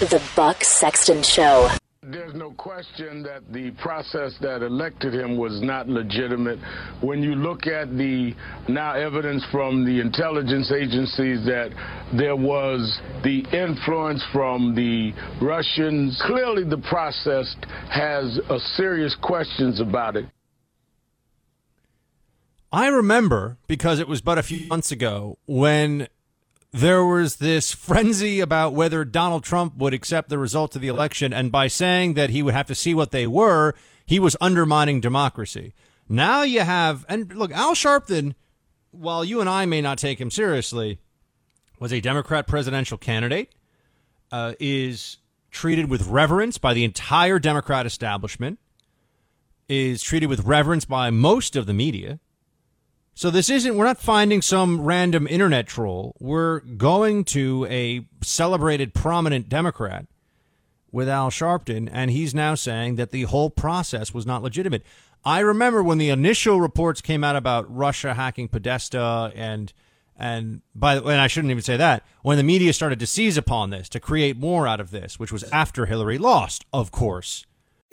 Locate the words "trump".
29.44-29.76